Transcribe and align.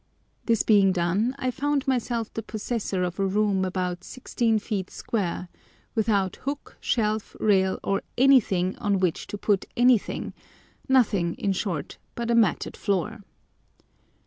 This 0.47 0.63
being 0.63 0.91
done, 0.91 1.35
I 1.37 1.51
found 1.51 1.87
myself 1.87 2.33
the 2.33 2.41
possessor 2.41 3.03
of 3.03 3.19
a 3.19 3.25
room 3.27 3.63
about 3.63 4.03
sixteen 4.03 4.57
feet 4.57 4.89
square, 4.89 5.47
without 5.93 6.37
hook, 6.37 6.75
shelf, 6.81 7.35
rail, 7.39 7.77
or 7.83 8.01
anything 8.17 8.75
on 8.77 8.99
which 8.99 9.27
to 9.27 9.37
put 9.37 9.65
anything—nothing, 9.77 11.35
in 11.35 11.53
short, 11.53 11.99
but 12.15 12.31
a 12.31 12.35
matted 12.35 12.75
floor. 12.75 13.19